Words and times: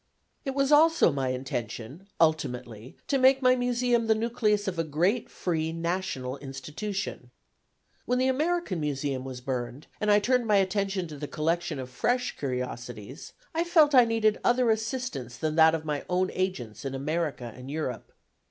It 0.45 0.55
was 0.55 0.71
also 0.71 1.11
my 1.11 1.27
intention 1.27 2.07
ultimately 2.19 2.97
to 3.05 3.19
make 3.19 3.43
my 3.43 3.55
Museum 3.55 4.07
the 4.07 4.15
nucleus 4.15 4.67
of 4.67 4.79
a 4.79 4.83
great 4.83 5.29
free 5.29 5.71
national 5.71 6.37
institution. 6.39 7.29
When 8.07 8.17
the 8.17 8.25
American 8.27 8.79
Museum 8.79 9.23
was 9.23 9.41
burned, 9.41 9.85
and 9.99 10.09
I 10.09 10.17
turned 10.17 10.47
my 10.47 10.55
attention 10.57 11.07
to 11.09 11.17
the 11.17 11.27
collection 11.27 11.77
of 11.77 11.87
fresh 11.87 12.35
curiosities, 12.35 13.33
I 13.53 13.63
felt 13.63 13.91
that 13.91 14.01
I 14.01 14.05
needed 14.05 14.39
other 14.43 14.71
assistance 14.71 15.37
than 15.37 15.53
that 15.57 15.75
of 15.75 15.85
my 15.85 16.03
own 16.09 16.31
agents 16.33 16.83
in 16.83 16.95
America 16.95 17.53
and 17.55 17.69
Europe. 17.69 18.11